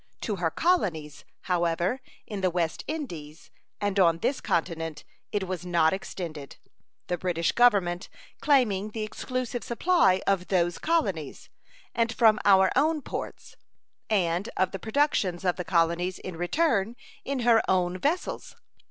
[0.21, 5.93] To her colonies, however, in the West Indies and on this continent it was not
[5.93, 6.57] extended,
[7.05, 8.09] the British Government
[8.41, 11.49] claiming the exclusive supply of those colonies,
[11.93, 13.55] and from our own ports,
[14.09, 18.55] and of the productions of the colonies in return in her own vessels.